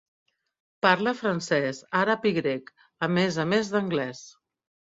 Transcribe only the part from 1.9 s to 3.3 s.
àrab i grec, a